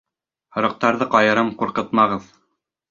[0.57, 2.31] Һарыҡтарҙы ҡайырам, ҡурҡытмағыҙ.